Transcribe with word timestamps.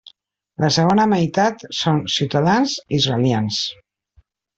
La 0.61 0.69
segona 0.77 1.03
meitat 1.11 1.65
són 1.79 1.99
ciutadans 2.13 2.73
israelians. 3.01 3.61